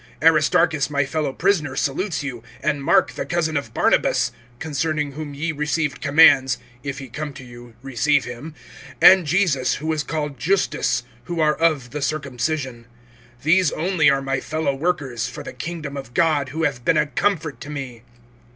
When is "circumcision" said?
12.01-12.85